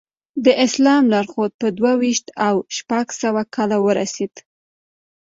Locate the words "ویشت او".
2.01-2.55